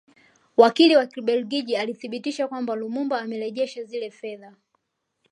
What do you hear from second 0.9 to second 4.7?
wa Kibelgiji akathibitisha kwamba Lumumba amesharejesha zile fedha